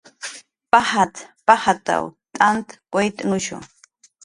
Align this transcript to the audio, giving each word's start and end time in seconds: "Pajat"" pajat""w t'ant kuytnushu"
"Pajat"" 0.71 1.13
pajat""w 1.47 2.03
t'ant 2.35 2.67
kuytnushu" 2.91 3.57